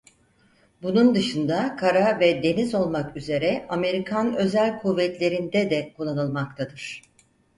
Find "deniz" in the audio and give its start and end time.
2.43-2.75